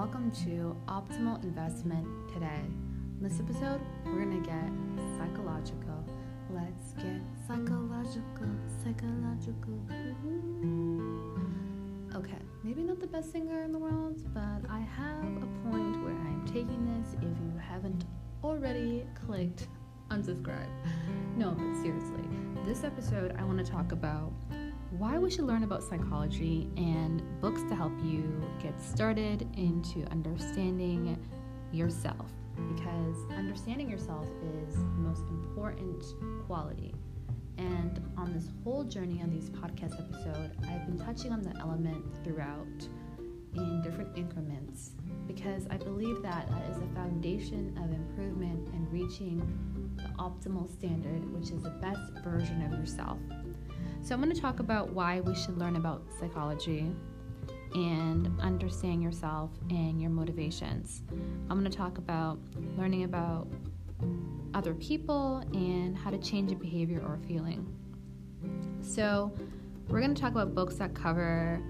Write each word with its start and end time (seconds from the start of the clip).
welcome 0.00 0.30
to 0.30 0.74
Optimal 0.88 1.44
Investment 1.44 2.06
Today. 2.32 2.62
In 2.64 3.18
this 3.20 3.38
episode, 3.38 3.82
we're 4.06 4.24
gonna 4.24 4.40
get 4.40 4.72
psychological. 5.18 6.02
Let's 6.48 6.94
get 6.94 7.20
psychological, 7.46 8.48
psychological. 8.82 9.78
Okay, 12.16 12.38
maybe 12.64 12.82
not 12.82 12.98
the 12.98 13.08
best 13.08 13.30
singer 13.30 13.62
in 13.62 13.72
the 13.72 13.78
world, 13.78 14.22
but 14.32 14.62
I 14.70 14.78
have 14.78 15.36
a 15.36 15.68
point 15.68 16.02
where 16.02 16.14
I'm 16.14 16.46
taking 16.46 16.82
this. 16.86 17.12
If 17.16 17.36
you 17.38 17.60
haven't 17.60 18.06
already 18.42 19.04
clicked 19.26 19.68
unsubscribe, 20.10 20.70
no, 21.36 21.50
but 21.50 21.82
seriously, 21.82 22.24
this 22.64 22.84
episode 22.84 23.36
I 23.38 23.44
want 23.44 23.58
to 23.58 23.70
talk 23.70 23.92
about 23.92 24.32
why 24.98 25.18
we 25.18 25.30
should 25.30 25.44
learn 25.44 25.62
about 25.62 25.82
psychology 25.82 26.68
and 26.76 27.22
books 27.40 27.62
to 27.68 27.74
help 27.74 27.92
you 28.02 28.42
get 28.60 28.80
started 28.80 29.48
into 29.56 30.04
understanding 30.10 31.16
yourself 31.72 32.26
because 32.74 33.16
understanding 33.36 33.88
yourself 33.88 34.26
is 34.66 34.74
the 34.74 34.98
most 34.98 35.22
important 35.28 36.04
quality. 36.46 36.94
And 37.58 38.02
on 38.16 38.32
this 38.32 38.48
whole 38.64 38.84
journey 38.84 39.20
on 39.22 39.30
these 39.30 39.50
podcast 39.50 39.98
episodes, 39.98 40.56
I've 40.68 40.86
been 40.86 40.98
touching 40.98 41.32
on 41.32 41.42
the 41.42 41.56
element 41.60 42.04
throughout 42.24 42.88
in 43.54 43.82
different 43.82 44.16
increments 44.16 44.92
because 45.26 45.66
I 45.70 45.76
believe 45.76 46.22
that 46.22 46.48
that 46.50 46.70
is 46.70 46.78
a 46.78 46.94
foundation 46.94 47.78
of 47.82 47.92
improvement 47.92 48.68
and 48.68 48.90
reaching 48.92 49.38
the 49.96 50.08
optimal 50.22 50.70
standard, 50.72 51.32
which 51.32 51.50
is 51.50 51.62
the 51.62 51.70
best 51.80 52.12
version 52.24 52.62
of 52.62 52.72
yourself. 52.72 53.18
So, 54.02 54.14
I'm 54.14 54.22
going 54.22 54.34
to 54.34 54.40
talk 54.40 54.60
about 54.60 54.90
why 54.90 55.20
we 55.20 55.34
should 55.34 55.58
learn 55.58 55.76
about 55.76 56.02
psychology 56.18 56.90
and 57.74 58.28
understand 58.40 59.02
yourself 59.02 59.50
and 59.68 60.00
your 60.00 60.10
motivations. 60.10 61.02
I'm 61.48 61.58
going 61.60 61.70
to 61.70 61.76
talk 61.76 61.98
about 61.98 62.38
learning 62.76 63.04
about 63.04 63.46
other 64.54 64.74
people 64.74 65.44
and 65.52 65.96
how 65.96 66.10
to 66.10 66.18
change 66.18 66.50
a 66.50 66.56
behavior 66.56 67.00
or 67.00 67.18
feeling. 67.28 67.66
So, 68.80 69.32
we're 69.88 70.00
going 70.00 70.14
to 70.14 70.20
talk 70.20 70.32
about 70.32 70.54
books 70.54 70.76
that 70.76 70.94
cover 70.94 71.62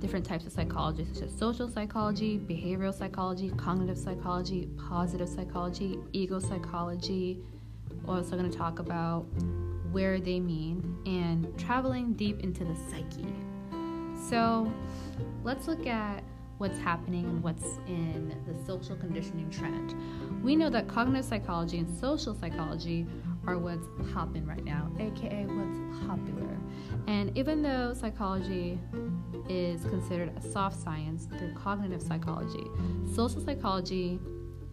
different 0.00 0.24
types 0.24 0.46
of 0.46 0.52
psychology, 0.52 1.06
such 1.12 1.24
as 1.24 1.36
social 1.36 1.68
psychology, 1.68 2.38
behavioral 2.38 2.94
psychology, 2.94 3.50
cognitive 3.56 3.98
psychology, 3.98 4.68
positive 4.88 5.28
psychology, 5.28 5.98
ego 6.12 6.38
psychology. 6.38 7.40
We're 8.04 8.16
also 8.16 8.36
going 8.36 8.50
to 8.50 8.56
talk 8.56 8.78
about 8.78 9.26
where 9.96 10.20
they 10.20 10.38
mean, 10.38 10.94
and 11.06 11.58
traveling 11.58 12.12
deep 12.12 12.40
into 12.40 12.66
the 12.66 12.76
psyche. 12.90 13.26
So 14.28 14.70
let's 15.42 15.66
look 15.66 15.86
at 15.86 16.22
what's 16.58 16.78
happening 16.78 17.24
and 17.24 17.42
what's 17.42 17.78
in 17.86 18.36
the 18.46 18.62
social 18.66 18.94
conditioning 18.94 19.48
trend. 19.48 19.94
We 20.44 20.54
know 20.54 20.68
that 20.68 20.86
cognitive 20.86 21.24
psychology 21.24 21.78
and 21.78 21.98
social 21.98 22.34
psychology 22.34 23.06
are 23.46 23.56
what's 23.56 23.86
popping 24.12 24.44
right 24.44 24.62
now, 24.62 24.90
aka 25.00 25.46
what's 25.46 26.06
popular. 26.06 26.58
And 27.06 27.34
even 27.34 27.62
though 27.62 27.94
psychology 27.94 28.78
is 29.48 29.80
considered 29.84 30.30
a 30.36 30.42
soft 30.42 30.78
science 30.78 31.24
through 31.24 31.54
cognitive 31.54 32.02
psychology, 32.02 32.66
social 33.14 33.40
psychology 33.40 34.20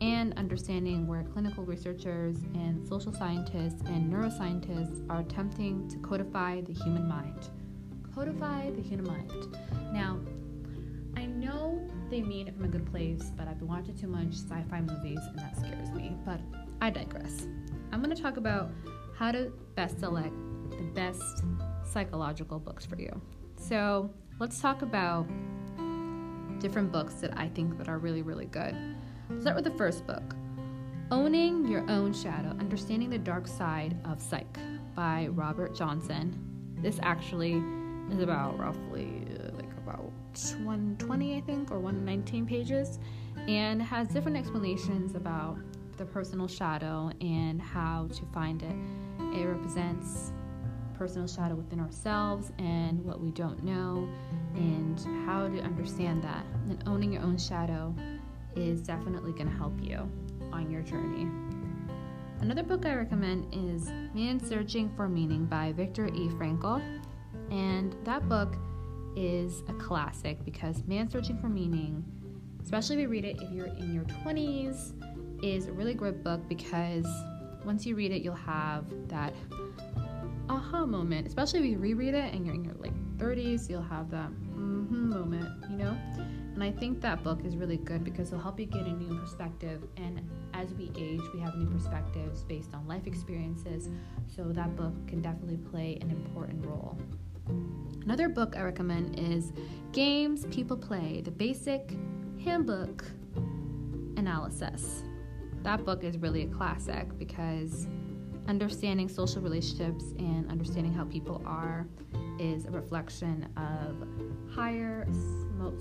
and 0.00 0.32
understanding 0.38 1.06
where 1.06 1.24
clinical 1.24 1.64
researchers 1.64 2.36
and 2.54 2.86
social 2.86 3.12
scientists 3.12 3.82
and 3.86 4.12
neuroscientists 4.12 5.04
are 5.10 5.20
attempting 5.20 5.88
to 5.88 5.98
codify 5.98 6.60
the 6.60 6.72
human 6.72 7.08
mind. 7.08 7.48
Codify 8.14 8.70
the 8.70 8.82
human 8.82 9.06
mind. 9.06 9.32
Now, 9.92 10.20
I 11.16 11.26
know 11.26 11.80
they 12.10 12.22
mean 12.22 12.48
it 12.48 12.54
from 12.54 12.64
a 12.64 12.68
good 12.68 12.86
place, 12.90 13.32
but 13.36 13.48
I've 13.48 13.58
been 13.58 13.68
watching 13.68 13.96
too 13.96 14.06
much 14.06 14.34
sci 14.34 14.62
fi 14.70 14.80
movies 14.80 15.20
and 15.26 15.38
that 15.38 15.56
scares 15.56 15.90
me. 15.90 16.16
But 16.24 16.40
I 16.80 16.90
digress. 16.90 17.46
I'm 17.90 18.02
going 18.02 18.14
to 18.14 18.22
talk 18.22 18.36
about 18.36 18.70
how 19.16 19.32
to 19.32 19.52
best 19.74 19.98
select 19.98 20.34
the 20.70 20.84
best 20.94 21.42
psychological 21.84 22.58
books 22.60 22.86
for 22.86 23.00
you. 23.00 23.20
So, 23.56 24.10
let's 24.38 24.60
talk 24.60 24.82
about 24.82 25.26
different 26.60 26.92
books 26.92 27.14
that 27.14 27.36
I 27.36 27.48
think 27.48 27.78
that 27.78 27.88
are 27.88 27.98
really, 27.98 28.22
really 28.22 28.46
good. 28.46 28.76
Start 29.36 29.56
with 29.56 29.64
the 29.64 29.78
first 29.78 30.06
book 30.06 30.34
Owning 31.10 31.68
Your 31.68 31.88
Own 31.90 32.14
Shadow 32.14 32.48
Understanding 32.58 33.10
the 33.10 33.18
Dark 33.18 33.46
Side 33.46 33.94
of 34.06 34.22
Psych 34.22 34.58
by 34.96 35.28
Robert 35.28 35.76
Johnson. 35.76 36.34
This 36.80 36.98
actually 37.02 37.62
is 38.10 38.20
about 38.20 38.58
roughly 38.58 39.26
like 39.54 39.70
about 39.76 40.10
120, 40.64 41.36
I 41.36 41.40
think, 41.42 41.70
or 41.70 41.78
119 41.78 42.46
pages, 42.46 42.98
and 43.46 43.82
has 43.82 44.08
different 44.08 44.38
explanations 44.38 45.14
about 45.14 45.58
the 45.98 46.06
personal 46.06 46.48
shadow 46.48 47.12
and 47.20 47.60
how 47.60 48.08
to 48.14 48.22
find 48.32 48.62
it. 48.62 48.74
It 49.38 49.44
represents 49.44 50.32
personal 50.94 51.28
shadow 51.28 51.54
within 51.54 51.80
ourselves 51.80 52.50
and 52.58 53.04
what 53.04 53.20
we 53.20 53.30
don't 53.30 53.62
know, 53.62 54.08
and 54.54 54.98
how 55.26 55.48
to 55.48 55.60
understand 55.60 56.24
that. 56.24 56.44
And 56.70 56.82
owning 56.86 57.12
your 57.12 57.22
own 57.22 57.36
shadow 57.36 57.94
is 58.56 58.80
definitely 58.80 59.32
going 59.32 59.48
to 59.48 59.56
help 59.56 59.74
you 59.80 60.10
on 60.52 60.70
your 60.70 60.82
journey. 60.82 61.28
Another 62.40 62.62
book 62.62 62.86
I 62.86 62.94
recommend 62.94 63.52
is 63.52 63.90
Man 64.14 64.38
Searching 64.38 64.90
for 64.96 65.08
Meaning 65.08 65.46
by 65.46 65.72
Viktor 65.72 66.06
E. 66.06 66.28
Frankl. 66.28 66.80
And 67.50 67.96
that 68.04 68.28
book 68.28 68.54
is 69.16 69.62
a 69.68 69.72
classic 69.74 70.44
because 70.44 70.84
Man 70.86 71.10
Searching 71.10 71.38
for 71.38 71.48
Meaning, 71.48 72.04
especially 72.62 72.96
if 72.96 73.02
you 73.02 73.08
read 73.08 73.24
it 73.24 73.38
if 73.42 73.50
you're 73.50 73.66
in 73.66 73.92
your 73.92 74.04
20s, 74.04 74.92
is 75.42 75.66
a 75.66 75.72
really 75.72 75.94
great 75.94 76.22
book 76.22 76.40
because 76.48 77.06
once 77.64 77.84
you 77.84 77.96
read 77.96 78.12
it, 78.12 78.22
you'll 78.22 78.34
have 78.34 78.84
that 79.08 79.34
aha 80.48 80.86
moment. 80.86 81.26
Especially 81.26 81.60
if 81.60 81.66
you 81.66 81.78
reread 81.78 82.14
it 82.14 82.32
and 82.32 82.46
you're 82.46 82.54
in 82.54 82.64
your 82.64 82.74
late 82.74 83.18
30s, 83.18 83.68
you'll 83.68 83.82
have 83.82 84.10
that 84.10 84.30
mm-hmm 84.88 85.08
moment, 85.08 85.48
you 85.70 85.76
know? 85.76 85.96
And 86.54 86.62
I 86.62 86.72
think 86.72 87.00
that 87.02 87.22
book 87.22 87.44
is 87.44 87.56
really 87.56 87.76
good 87.76 88.04
because 88.04 88.28
it'll 88.28 88.42
help 88.42 88.58
you 88.58 88.66
get 88.66 88.82
a 88.82 88.92
new 88.92 89.16
perspective. 89.18 89.82
And 89.96 90.28
as 90.54 90.72
we 90.74 90.90
age, 90.96 91.20
we 91.32 91.40
have 91.40 91.54
new 91.54 91.66
perspectives 91.66 92.42
based 92.42 92.74
on 92.74 92.86
life 92.88 93.06
experiences. 93.06 93.88
So 94.26 94.44
that 94.52 94.74
book 94.76 94.94
can 95.06 95.22
definitely 95.22 95.58
play 95.58 95.98
an 96.00 96.10
important 96.10 96.66
role. 96.66 96.98
Another 98.02 98.28
book 98.28 98.56
I 98.56 98.62
recommend 98.62 99.18
is 99.18 99.52
Games 99.92 100.46
People 100.46 100.76
Play 100.76 101.20
The 101.20 101.30
Basic 101.30 101.92
Handbook 102.42 103.04
Analysis. 104.16 105.04
That 105.62 105.84
book 105.84 106.04
is 106.04 106.18
really 106.18 106.42
a 106.42 106.48
classic 106.48 107.16
because 107.18 107.86
understanding 108.48 109.08
social 109.08 109.42
relationships 109.42 110.04
and 110.18 110.50
understanding 110.50 110.92
how 110.92 111.04
people 111.04 111.42
are 111.44 111.86
is 112.38 112.66
a 112.66 112.70
reflection 112.70 113.48
of 113.56 114.06
higher 114.54 115.06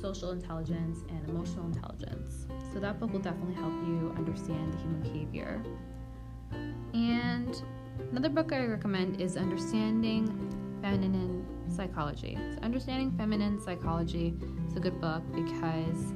social 0.00 0.30
intelligence 0.30 1.00
and 1.08 1.28
emotional 1.28 1.66
intelligence. 1.66 2.46
So 2.72 2.80
that 2.80 3.00
book 3.00 3.12
will 3.12 3.20
definitely 3.20 3.54
help 3.54 3.72
you 3.86 4.14
understand 4.16 4.72
the 4.72 4.78
human 4.78 5.00
behavior. 5.00 5.62
And 6.94 7.62
another 8.10 8.28
book 8.28 8.52
I 8.52 8.64
recommend 8.66 9.20
is 9.20 9.36
Understanding 9.36 10.26
Feminine 10.82 11.44
Psychology. 11.68 12.36
So 12.54 12.60
Understanding 12.62 13.12
Feminine 13.16 13.60
Psychology 13.60 14.34
is 14.68 14.76
a 14.76 14.80
good 14.80 15.00
book 15.00 15.22
because 15.34 16.12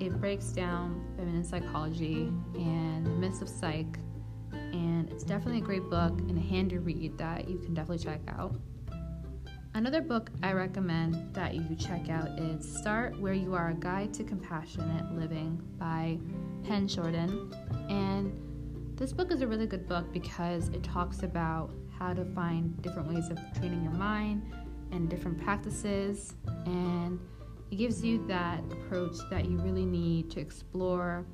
it 0.00 0.20
breaks 0.20 0.48
down 0.48 1.04
feminine 1.16 1.44
psychology 1.44 2.32
and 2.54 3.04
the 3.06 3.10
myths 3.10 3.42
of 3.42 3.48
psych 3.48 3.98
and 4.52 5.10
it's 5.10 5.24
definitely 5.24 5.58
a 5.58 5.64
great 5.64 5.88
book 5.90 6.18
and 6.20 6.38
a 6.38 6.40
handy 6.40 6.78
read 6.78 7.16
that 7.18 7.48
you 7.48 7.58
can 7.58 7.74
definitely 7.74 8.04
check 8.04 8.20
out. 8.28 8.54
Another 9.78 10.00
book 10.00 10.30
I 10.42 10.54
recommend 10.54 11.32
that 11.36 11.54
you 11.54 11.76
check 11.76 12.10
out 12.10 12.36
is 12.36 12.68
Start 12.80 13.16
Where 13.20 13.32
You 13.32 13.54
Are 13.54 13.70
A 13.70 13.74
Guide 13.74 14.12
to 14.14 14.24
Compassionate 14.24 15.12
Living 15.12 15.62
by 15.78 16.18
Pema 16.64 16.88
Chödrön. 16.88 17.54
And 17.88 18.98
this 18.98 19.12
book 19.12 19.30
is 19.30 19.40
a 19.40 19.46
really 19.46 19.68
good 19.68 19.86
book 19.86 20.12
because 20.12 20.66
it 20.70 20.82
talks 20.82 21.22
about 21.22 21.70
how 21.96 22.12
to 22.12 22.24
find 22.24 22.82
different 22.82 23.14
ways 23.14 23.30
of 23.30 23.38
training 23.56 23.84
your 23.84 23.92
mind 23.92 24.52
and 24.90 25.08
different 25.08 25.40
practices. 25.40 26.34
And 26.66 27.20
it 27.70 27.76
gives 27.76 28.02
you 28.02 28.26
that 28.26 28.58
approach 28.72 29.16
that 29.30 29.44
you 29.44 29.58
really 29.58 29.86
need 29.86 30.28
to 30.32 30.40
explore 30.40 31.24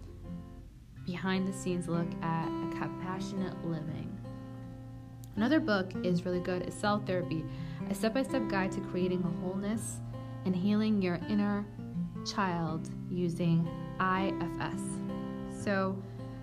behind 1.06 1.48
the 1.48 1.52
scenes 1.54 1.88
look 1.88 2.12
at 2.20 2.48
a 2.48 2.76
compassionate 2.78 3.64
living. 3.64 4.14
Another 5.36 5.60
book 5.60 5.92
is 6.04 6.26
really 6.26 6.40
good 6.40 6.68
is 6.68 6.74
Self 6.74 7.06
Therapy, 7.06 7.42
a 7.90 7.94
step 7.94 8.14
by 8.14 8.22
step 8.22 8.48
guide 8.48 8.72
to 8.72 8.80
creating 8.80 9.22
a 9.22 9.40
wholeness 9.40 10.00
and 10.44 10.54
healing 10.54 11.00
your 11.00 11.20
inner 11.28 11.64
child 12.26 12.88
using 13.10 13.68
IFS. 14.00 14.82
So 15.62 15.96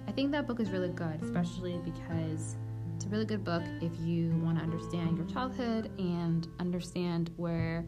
I 0.08 0.12
think 0.12 0.32
that 0.32 0.48
book 0.48 0.60
is 0.60 0.70
really 0.70 0.90
good, 0.90 1.22
especially 1.24 1.80
because 1.84 2.56
it's 2.96 3.06
a 3.06 3.10
really 3.10 3.26
good 3.26 3.44
book 3.44 3.64
if 3.82 3.92
you 4.00 4.30
want 4.44 4.58
to 4.58 4.64
understand 4.64 5.18
your 5.18 5.26
childhood 5.28 5.92
and 5.98 6.48
understand 6.60 7.32
where 7.38 7.86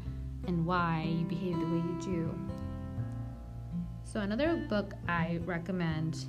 and 0.48 0.66
why 0.66 1.06
you 1.08 1.26
behave 1.26 1.60
the 1.60 1.66
way 1.66 1.78
you 1.78 1.98
do. 2.02 2.36
So, 4.04 4.20
another 4.20 4.58
book 4.70 4.94
I 5.08 5.40
recommend 5.46 6.26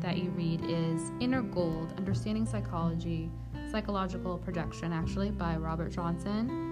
that 0.00 0.16
you 0.18 0.30
read 0.30 0.62
is 0.64 1.10
Inner 1.20 1.42
Gold 1.42 1.92
Understanding 1.98 2.46
Psychology, 2.46 3.30
Psychological 3.70 4.38
Projection, 4.38 4.92
actually, 4.92 5.30
by 5.30 5.56
Robert 5.56 5.90
Johnson. 5.90 6.65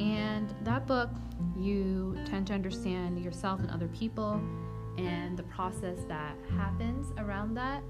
And 0.00 0.54
that 0.62 0.86
book, 0.86 1.10
you 1.56 2.16
tend 2.24 2.46
to 2.48 2.52
understand 2.52 3.22
yourself 3.22 3.60
and 3.60 3.70
other 3.70 3.88
people 3.88 4.40
and 4.96 5.36
the 5.36 5.42
process 5.44 5.98
that 6.08 6.36
happens 6.56 7.12
around 7.18 7.54
that. 7.54 7.82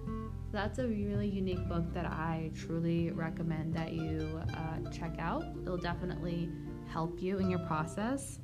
That's 0.53 0.79
a 0.79 0.87
really 0.87 1.29
unique 1.29 1.69
book 1.69 1.93
that 1.93 2.07
I 2.07 2.51
truly 2.55 3.11
recommend 3.11 3.75
that 3.75 3.93
you 3.93 4.41
uh, 4.55 4.91
check 4.91 5.15
out. 5.19 5.45
It'll 5.63 5.77
definitely 5.77 6.51
help 6.91 7.21
you 7.21 7.39
in 7.39 7.51
your 7.51 7.61
process. 7.61 8.39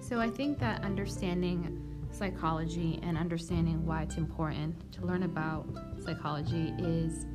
So, 0.00 0.20
I 0.20 0.28
think 0.28 0.58
that 0.58 0.82
understanding 0.82 1.80
psychology 2.10 3.00
and 3.02 3.16
understanding 3.16 3.84
why 3.86 4.02
it's 4.02 4.16
important 4.16 4.92
to 4.92 5.04
learn 5.04 5.24
about 5.24 5.66
psychology 6.04 6.72
is 6.78 7.26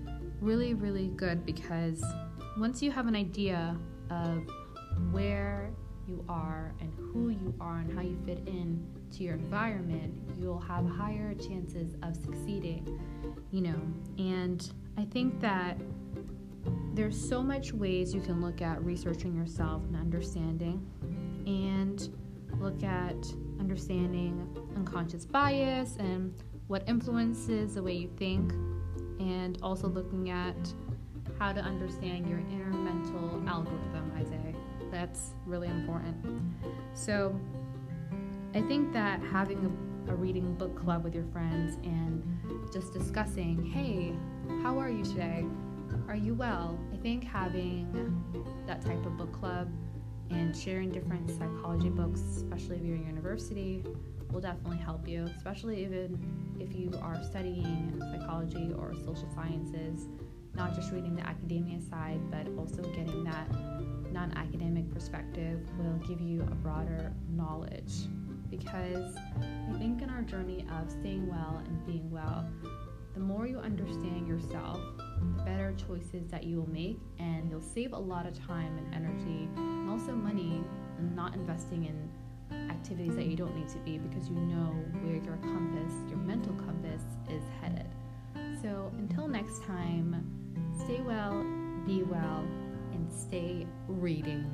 really, 0.42 0.74
really 0.74 1.10
good 1.10 1.46
because 1.46 2.04
once 2.58 2.82
you 2.82 2.92
have 2.92 3.08
an 3.08 3.16
idea 3.16 3.78
of 4.10 4.50
where 5.12 5.72
you 6.08 6.24
are 6.28 6.74
and 6.80 6.92
who 6.96 7.30
you 7.30 7.54
are 7.62 7.78
and 7.80 7.94
how 7.94 8.02
you 8.02 8.18
fit 8.26 8.40
in 8.48 8.86
to 9.12 9.24
your 9.24 9.36
environment, 9.36 10.14
you'll 10.38 10.60
have 10.60 10.86
higher 10.88 11.34
chances 11.36 11.96
of 12.04 12.16
succeeding, 12.16 13.00
you 13.52 13.62
know. 13.62 13.80
And 14.18 14.72
I 14.98 15.06
think 15.06 15.40
that 15.42 15.78
there's 16.94 17.20
so 17.20 17.42
much 17.42 17.72
ways 17.74 18.14
you 18.14 18.22
can 18.22 18.42
look 18.42 18.62
at 18.62 18.84
researching 18.84 19.36
yourself 19.36 19.84
and 19.84 19.96
understanding 19.96 20.86
and 21.46 22.10
look 22.60 22.84
at 22.84 23.16
understanding 23.60 24.48
unconscious 24.76 25.26
bias 25.26 25.96
and 25.98 26.34
what 26.68 26.84
influences 26.88 27.76
the 27.76 27.84
way 27.84 27.94
you 27.94 28.10
think, 28.18 28.52
and 29.20 29.58
also 29.64 29.88
looking 29.88 30.30
at 30.30 30.74
how 31.40 31.52
to 31.54 31.62
understand 31.62 32.28
your 32.28 32.40
inner 32.40 32.72
mental 32.72 33.42
algorithm, 33.48 34.12
I 34.16 34.24
say. 34.24 34.56
That's 34.92 35.32
really 35.46 35.68
important. 35.68 36.16
So, 36.94 37.40
I 38.56 38.62
think 38.62 38.94
that 38.94 39.22
having 39.22 39.78
a, 40.08 40.12
a 40.12 40.16
reading 40.16 40.56
book 40.56 40.76
club 40.76 41.04
with 41.04 41.14
your 41.14 41.26
friends 41.26 41.78
and 41.84 42.24
just 42.74 42.94
discussing, 42.94 43.64
hey, 43.64 44.14
how 44.64 44.80
are 44.80 44.90
you 44.90 45.04
today? 45.04 45.46
Are 46.08 46.16
you 46.16 46.34
well? 46.34 46.80
I 46.92 46.98
think 46.98 47.24
having 47.24 47.92
that 48.66 48.84
type 48.84 49.06
of 49.06 49.18
book 49.18 49.32
club 49.32 49.72
and 50.32 50.56
sharing 50.56 50.90
different 50.92 51.30
psychology 51.30 51.90
books, 51.90 52.22
especially 52.22 52.78
if 52.78 52.84
you're 52.84 52.96
in 52.96 53.06
university, 53.06 53.84
will 54.32 54.42
definitely 54.42 54.78
help 54.78 55.08
you, 55.08 55.26
especially 55.38 55.84
even 55.84 56.20
if 56.60 56.76
you 56.76 56.92
are 57.02 57.22
studying 57.24 58.00
psychology 58.12 58.74
or 58.78 58.94
social 58.94 59.30
sciences, 59.34 60.08
not 60.60 60.76
just 60.76 60.92
reading 60.92 61.16
the 61.16 61.26
academia 61.26 61.80
side, 61.90 62.20
but 62.30 62.46
also 62.58 62.82
getting 62.92 63.24
that 63.24 63.50
non 64.12 64.34
academic 64.36 64.94
perspective 64.94 65.62
will 65.78 65.98
give 66.06 66.20
you 66.20 66.42
a 66.42 66.56
broader 66.56 67.14
knowledge. 67.34 67.94
Because 68.52 69.16
I 69.16 69.78
think 69.80 70.02
in 70.02 70.10
our 70.10 70.22
journey 70.22 70.66
of 70.78 70.92
staying 70.92 71.30
well 71.30 71.64
and 71.66 71.86
being 71.86 72.12
well, 72.12 72.46
the 73.14 73.22
more 73.22 73.48
you 73.48 73.58
understand 73.60 74.28
yourself, 74.28 74.82
the 74.98 75.44
better 75.44 75.74
choices 75.88 76.28
that 76.30 76.44
you 76.44 76.58
will 76.58 76.70
make, 76.70 77.00
and 77.20 77.50
you'll 77.50 77.62
save 77.62 77.94
a 77.94 77.98
lot 77.98 78.28
of 78.28 78.38
time 78.46 78.78
and 78.78 78.94
energy 78.94 79.48
and 79.56 79.90
also 79.90 80.12
money 80.12 80.62
not 81.16 81.36
investing 81.36 81.86
in 81.86 82.70
activities 82.70 83.16
that 83.16 83.28
you 83.28 83.38
don't 83.38 83.56
need 83.56 83.70
to 83.70 83.78
be 83.80 83.98
because 83.98 84.28
you 84.28 84.36
know 84.36 84.76
where 85.04 85.24
your 85.24 85.38
compass, 85.38 85.94
your 86.10 86.18
mental 86.18 86.54
compass, 86.56 87.02
is 87.30 87.44
headed. 87.62 87.88
So 88.62 88.92
until 88.98 89.28
next 89.28 89.64
time, 89.64 90.39
stay 90.90 91.02
well, 91.02 91.46
be 91.86 92.02
well, 92.02 92.44
and 92.94 93.08
stay 93.14 93.68
reading. 93.88 94.50